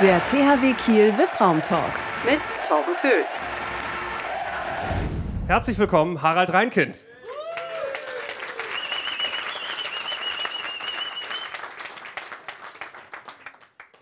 [0.00, 1.90] Der THW Kiel VIP-Raum Talk
[2.24, 3.40] mit Torben Pöls.
[5.48, 7.04] Herzlich willkommen, Harald Reinkind.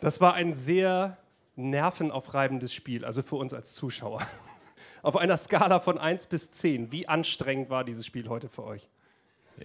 [0.01, 1.17] Das war ein sehr
[1.55, 4.21] nervenaufreibendes Spiel, also für uns als Zuschauer.
[5.03, 8.87] Auf einer Skala von 1 bis 10, wie anstrengend war dieses Spiel heute für euch?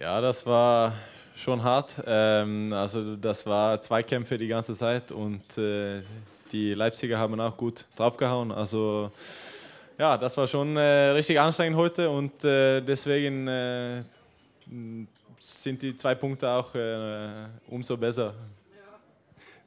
[0.00, 0.94] Ja, das war
[1.34, 2.02] schon hart.
[2.06, 6.00] Ähm, also das war Zweikämpfe die ganze Zeit und äh,
[6.52, 8.52] die Leipziger haben auch gut draufgehauen.
[8.52, 9.10] Also
[9.98, 14.02] ja, das war schon äh, richtig anstrengend heute und äh, deswegen äh,
[15.38, 17.30] sind die zwei Punkte auch äh,
[17.68, 18.34] umso besser.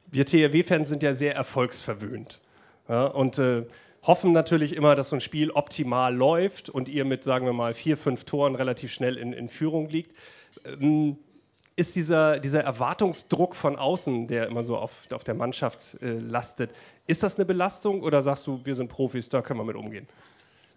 [0.08, 2.40] Wir THW-Fans sind ja sehr erfolgsverwöhnt
[2.88, 3.64] ja, und äh,
[4.02, 7.74] hoffen natürlich immer, dass so ein Spiel optimal läuft und ihr mit, sagen wir mal,
[7.74, 10.16] vier, fünf Toren relativ schnell in, in Führung liegt.
[10.64, 11.18] Ähm,
[11.76, 16.70] ist dieser, dieser Erwartungsdruck von außen, der immer so auf, auf der Mannschaft äh, lastet,
[17.06, 20.08] ist das eine Belastung oder sagst du, wir sind Profis, da können wir mit umgehen?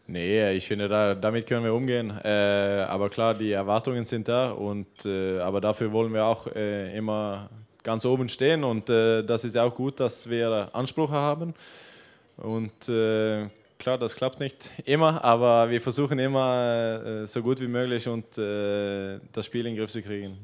[0.07, 2.11] Nee, ich finde, da, damit können wir umgehen.
[2.23, 4.51] Äh, aber klar, die Erwartungen sind da.
[4.51, 7.49] Und, äh, aber dafür wollen wir auch äh, immer
[7.83, 8.63] ganz oben stehen.
[8.63, 11.53] Und äh, das ist auch gut, dass wir Anspruch haben.
[12.37, 13.47] Und äh,
[13.77, 19.45] klar, das klappt nicht immer, aber wir versuchen immer so gut wie möglich und das
[19.45, 20.37] Spiel in den Griff zu kriegen.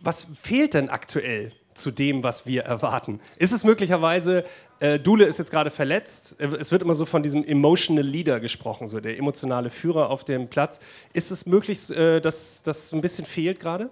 [0.00, 3.20] Was fehlt denn aktuell zu dem, was wir erwarten?
[3.38, 4.44] Ist es möglicherweise,
[4.80, 8.40] äh, Dule ist jetzt gerade verletzt, äh, es wird immer so von diesem emotional Leader
[8.40, 10.80] gesprochen, so der emotionale Führer auf dem Platz.
[11.12, 13.90] Ist es möglich, äh, dass das ein bisschen fehlt gerade?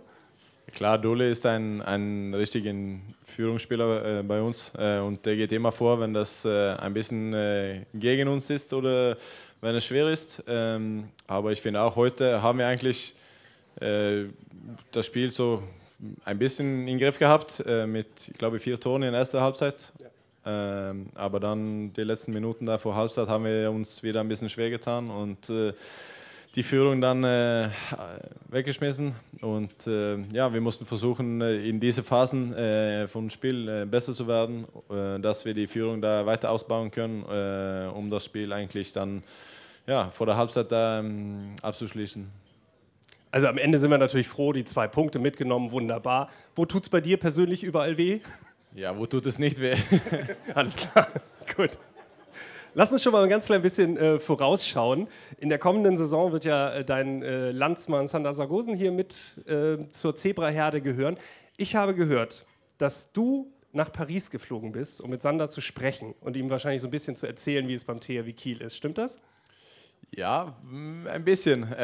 [0.73, 2.75] Klar, Dule ist ein, ein richtiger
[3.23, 7.33] Führungsspieler äh, bei uns äh, und der geht immer vor, wenn das äh, ein bisschen
[7.33, 9.17] äh, gegen uns ist oder
[9.61, 10.43] wenn es schwer ist.
[10.49, 13.15] Ähm, aber ich finde auch heute haben wir eigentlich
[13.81, 14.25] äh,
[14.91, 15.63] das Spiel so
[16.25, 19.41] ein bisschen in den Griff gehabt äh, mit, ich glaube, vier Toren in der ersten
[19.41, 19.93] Halbzeit.
[19.99, 20.91] Ja.
[20.91, 24.51] Ähm, aber dann die letzten Minuten da vor Halbzeit haben wir uns wieder ein bisschen
[24.51, 25.73] schwer getan und äh,
[26.55, 27.71] die Führung dann äh,
[28.49, 29.15] weggeschmissen.
[29.41, 34.29] Und äh, ja, wir mussten versuchen, äh, in diese Phasen äh, vom Spiel besser zu
[34.29, 34.67] werden,
[35.21, 37.23] dass wir die Führung da weiter ausbauen können,
[37.93, 39.23] um das Spiel eigentlich dann
[39.87, 42.44] ja, vor der Halbzeit da, ähm, abzuschließen.
[43.35, 46.31] Also am Ende sind wir natürlich froh, die zwei Punkte mitgenommen, wunderbar.
[46.55, 48.21] Wo tut es bei dir persönlich überall weh?
[48.77, 49.75] Ja, wo tut es nicht weh?
[50.55, 51.09] Alles klar,
[51.57, 51.71] gut.
[52.75, 55.09] Lass uns schon mal ein ganz klein bisschen äh, vorausschauen.
[55.39, 59.79] In der kommenden Saison wird ja äh, dein äh, Landsmann Sander Sargosen hier mit äh,
[59.91, 61.19] zur Zebraherde gehören.
[61.57, 62.47] Ich habe gehört,
[62.79, 66.87] dass du nach Paris geflogen bist, um mit Sander zu sprechen und ihm wahrscheinlich so
[66.87, 68.77] ein bisschen zu erzählen, wie es beim THW Kiel ist.
[68.77, 69.19] Stimmt das?
[70.11, 71.73] Ja, mm, ein bisschen.
[71.73, 71.83] Äh,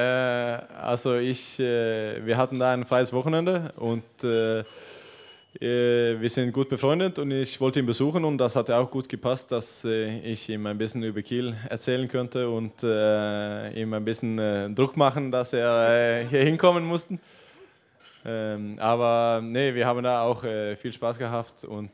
[0.81, 4.61] also ich, äh, wir hatten da ein freies Wochenende und äh,
[5.61, 9.09] äh wir sind gut befreundet und ich wollte ihn besuchen und das hat auch gut
[9.09, 14.05] gepasst, dass äh, ich ihm ein bisschen über Kiel erzählen könnte und äh, ihm ein
[14.05, 17.19] bisschen Druck machen, dass er hier hinkommen musste.
[18.25, 21.91] Ähm, aber nee, wir haben da auch viel Spaß gehabt und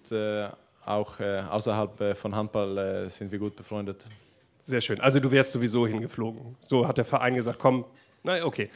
[0.84, 4.04] auch außerhalb von Handball sind wir gut befreundet.
[4.66, 5.00] Sehr schön.
[5.00, 6.56] Also du wärst sowieso hingeflogen.
[6.66, 7.84] So hat der Verein gesagt, komm,
[8.24, 8.68] na okay,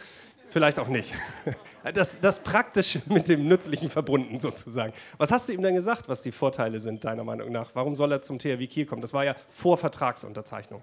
[0.48, 1.12] vielleicht auch nicht.
[1.94, 4.92] Das, das Praktische mit dem Nützlichen verbunden sozusagen.
[5.16, 7.70] Was hast du ihm denn gesagt, was die Vorteile sind, deiner Meinung nach?
[7.72, 9.00] Warum soll er zum THW Kiel kommen?
[9.00, 10.82] Das war ja vor Vertragsunterzeichnung.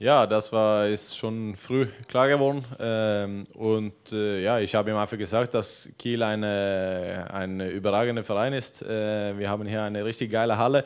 [0.00, 2.64] Ja, das war ist schon früh klar geworden.
[2.80, 8.52] Ähm, und äh, ja, ich habe ihm einfach gesagt, dass Kiel eine, ein überragender Verein
[8.52, 8.82] ist.
[8.82, 10.84] Äh, wir haben hier eine richtig geile Halle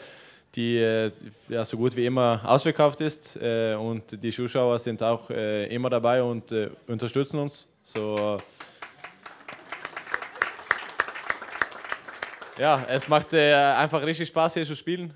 [0.56, 1.10] die äh,
[1.48, 3.36] ja, so gut wie immer ausverkauft ist.
[3.36, 6.52] Äh, und die Zuschauer sind auch äh, immer dabei und
[6.86, 7.68] unterstützen uns.
[7.82, 8.38] So,
[12.58, 15.12] ja, es macht einfach richtig Spaß hier zu spielen.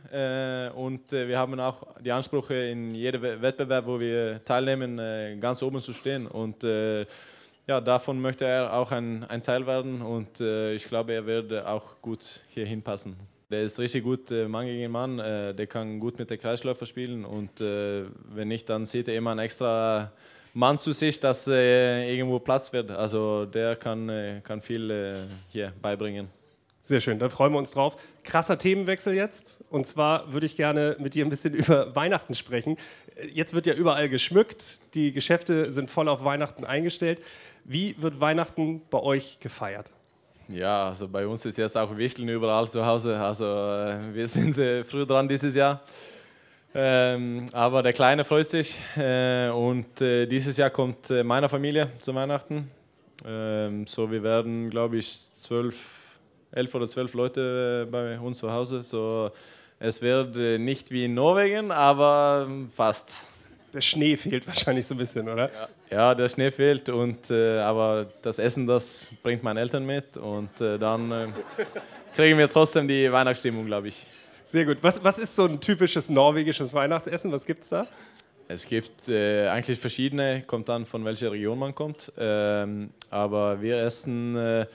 [0.76, 5.92] und wir haben auch die Ansprüche in jedem Wettbewerb, wo wir teilnehmen, ganz oben zu
[5.92, 6.28] stehen.
[6.28, 11.66] Und ja, davon möchte er auch ein, ein Teil werden und ich glaube, er wird
[11.66, 13.16] auch gut hier hinpassen.
[13.50, 15.18] Der ist richtig gut äh, Mann gegen Mann.
[15.18, 19.16] Äh, der kann gut mit der Kreisläufer spielen und äh, wenn nicht, dann sieht er
[19.16, 20.12] immer einen extra
[20.54, 22.90] Mann zu sich, dass äh, irgendwo Platz wird.
[22.92, 25.14] Also der kann, äh, kann viel äh,
[25.48, 26.28] hier beibringen.
[26.82, 27.96] Sehr schön, dann freuen wir uns drauf.
[28.24, 29.62] Krasser Themenwechsel jetzt.
[29.70, 32.76] Und zwar würde ich gerne mit dir ein bisschen über Weihnachten sprechen.
[33.32, 37.20] Jetzt wird ja überall geschmückt, die Geschäfte sind voll auf Weihnachten eingestellt.
[37.64, 39.90] Wie wird Weihnachten bei euch gefeiert?
[40.52, 43.16] Ja, also bei uns ist jetzt auch Wichteln überall zu Hause.
[43.16, 45.80] Also äh, wir sind äh, früh dran dieses Jahr.
[46.74, 51.90] Ähm, aber der Kleine freut sich äh, und äh, dieses Jahr kommt äh, meine Familie
[52.00, 52.70] zu Weihnachten.
[53.24, 56.18] Ähm, so, wir werden, glaube ich, zwölf,
[56.50, 58.82] elf oder zwölf Leute äh, bei uns zu Hause.
[58.82, 59.30] So,
[59.78, 63.28] Es wird nicht wie in Norwegen, aber fast.
[63.72, 65.50] Der Schnee fehlt wahrscheinlich so ein bisschen, oder?
[65.52, 70.16] Ja, ja der Schnee fehlt, und, äh, aber das Essen, das bringt meine Eltern mit
[70.16, 71.28] und äh, dann äh,
[72.14, 74.06] kriegen wir trotzdem die Weihnachtsstimmung, glaube ich.
[74.42, 74.78] Sehr gut.
[74.80, 77.30] Was, was ist so ein typisches norwegisches Weihnachtsessen?
[77.30, 77.86] Was gibt es da?
[78.48, 82.12] Es gibt äh, eigentlich verschiedene, kommt dann von welcher Region man kommt.
[82.18, 84.66] Ähm, aber wir essen, äh,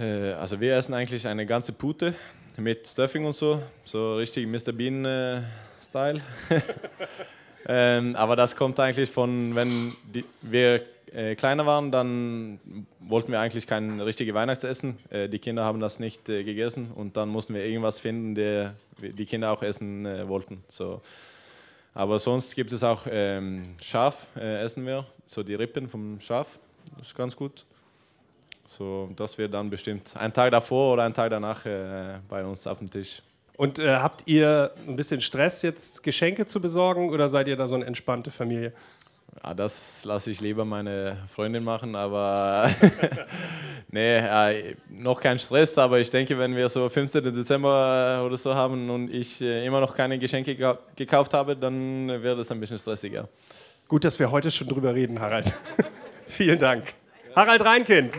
[0.00, 2.12] äh, also wir essen eigentlich eine ganze Pute
[2.56, 4.72] mit Stuffing und so, so richtig Mr.
[4.72, 6.20] Bean-Style.
[7.66, 12.60] ähm, aber das kommt eigentlich von, wenn die, wir äh, kleiner waren, dann
[13.00, 14.98] wollten wir eigentlich kein richtiges Weihnachtsessen.
[15.10, 18.74] Äh, die Kinder haben das nicht äh, gegessen und dann mussten wir irgendwas finden, der
[18.98, 20.62] die Kinder auch essen äh, wollten.
[20.68, 21.00] So.
[21.94, 26.58] Aber sonst gibt es auch ähm, Schaf, äh, essen wir, so die Rippen vom Schaf,
[26.96, 27.64] das ist ganz gut.
[28.66, 32.66] So, das wird dann bestimmt einen Tag davor oder einen Tag danach äh, bei uns
[32.68, 33.20] auf dem Tisch.
[33.60, 37.68] Und äh, habt ihr ein bisschen Stress, jetzt Geschenke zu besorgen oder seid ihr da
[37.68, 38.72] so eine entspannte Familie?
[39.44, 42.70] Ja, das lasse ich lieber meine Freundin machen, aber
[43.90, 47.22] nee, äh, noch kein Stress, aber ich denke, wenn wir so 15.
[47.34, 50.56] Dezember oder so haben und ich äh, immer noch keine Geschenke
[50.96, 53.28] gekauft habe, dann wird es ein bisschen stressiger.
[53.88, 55.54] Gut, dass wir heute schon drüber reden, Harald.
[56.26, 56.94] Vielen Dank.
[57.36, 58.14] Harald Reinkind.